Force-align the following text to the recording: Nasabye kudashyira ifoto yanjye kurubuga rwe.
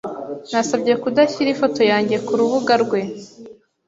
Nasabye 0.51 0.93
kudashyira 1.03 1.49
ifoto 1.55 1.81
yanjye 1.91 2.15
kurubuga 2.27 2.73
rwe. 2.83 3.01